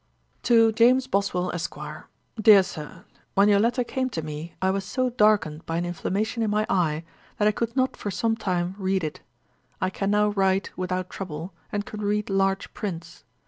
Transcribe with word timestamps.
'TO 0.41 0.71
JAMES 0.71 1.05
BOSWELL, 1.05 1.51
ESQ. 1.51 1.77
'DEAR 2.41 2.63
SIR, 2.63 3.05
'When 3.35 3.47
your 3.49 3.59
letter 3.59 3.83
came 3.83 4.09
to 4.09 4.23
me, 4.23 4.55
I 4.59 4.71
was 4.71 4.83
so 4.83 5.11
darkened 5.11 5.63
by 5.67 5.77
an 5.77 5.85
inflammation 5.85 6.41
in 6.41 6.49
my 6.49 6.65
eye, 6.69 7.03
that 7.37 7.47
I 7.47 7.51
could 7.51 7.75
not 7.75 7.95
for 7.95 8.09
some 8.09 8.35
time 8.35 8.73
read 8.79 9.03
it. 9.03 9.21
I 9.79 9.91
can 9.91 10.09
now 10.09 10.29
write 10.29 10.71
without 10.75 11.11
trouble, 11.11 11.53
and 11.71 11.85
can 11.85 12.01
read 12.01 12.31
large 12.31 12.73
prints. 12.73 13.25